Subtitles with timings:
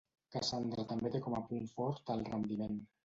[0.35, 2.81] Cassandra també té com a punt fort el rendiment.